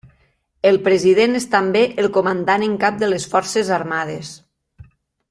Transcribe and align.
El 0.69 0.79
president 0.87 1.35
és 1.41 1.45
també 1.51 1.83
el 2.03 2.09
Comandant 2.17 2.67
en 2.71 2.75
Cap 2.87 2.97
de 3.05 3.11
les 3.13 3.29
forces 3.35 3.71
armades. 3.81 4.33